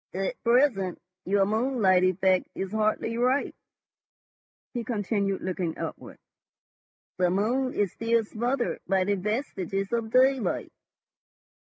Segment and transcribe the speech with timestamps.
[0.15, 3.53] "At present your moonlight effect is hardly ripe,"
[4.73, 6.17] he continued, looking upward.
[7.19, 10.71] "The moon is still smothered by the vestiges of daylight."